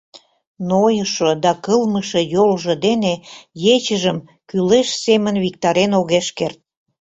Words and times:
Нойышо 0.69 1.29
да 1.43 1.51
кылмыше 1.65 2.21
йолжо 2.33 2.73
дене 2.85 3.13
ечыжым 3.75 4.17
кӱлеш 4.49 4.89
семын 5.03 5.35
виктарен 5.43 5.91
огеш 5.99 6.27
керт. 6.37 6.59